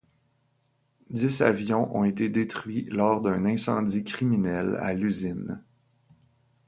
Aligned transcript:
Dix 1.11 1.43
avions 1.43 1.95
ont 1.95 2.03
été 2.03 2.27
détruits 2.27 2.85
lors 2.89 3.21
d'un 3.21 3.45
incendie 3.45 4.03
criminel 4.03 4.75
à 4.81 4.95
l'usine. 4.95 5.61